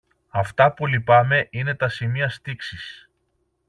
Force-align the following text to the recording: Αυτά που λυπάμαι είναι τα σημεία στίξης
Αυτά 0.29 0.73
που 0.73 0.85
λυπάμαι 0.87 1.47
είναι 1.49 1.75
τα 1.75 1.89
σημεία 1.89 2.29
στίξης 2.29 3.09